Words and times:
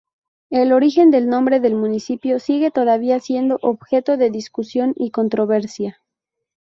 El 0.49 0.73
origen 0.73 1.11
del 1.11 1.29
nombre 1.29 1.59
del 1.59 1.75
municipio 1.75 2.39
sigue 2.39 2.71
todavía 2.71 3.19
siendo 3.19 3.59
objeto 3.61 4.17
de 4.17 4.31
discusión 4.31 4.95
y 4.97 5.11
controversia. 5.11 5.99